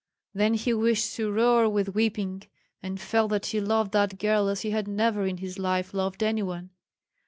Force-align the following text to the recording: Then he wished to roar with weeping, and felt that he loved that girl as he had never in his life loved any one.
Then 0.33 0.55
he 0.55 0.73
wished 0.73 1.15
to 1.17 1.31
roar 1.31 1.69
with 1.69 1.93
weeping, 1.93 2.41
and 2.81 2.99
felt 2.99 3.29
that 3.29 3.45
he 3.45 3.61
loved 3.61 3.91
that 3.91 4.17
girl 4.17 4.47
as 4.49 4.61
he 4.61 4.71
had 4.71 4.87
never 4.87 5.27
in 5.27 5.37
his 5.37 5.59
life 5.59 5.93
loved 5.93 6.23
any 6.23 6.41
one. 6.41 6.71